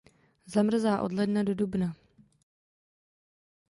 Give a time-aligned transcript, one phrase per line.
[0.45, 1.95] Zamrzá od ledna do dubna.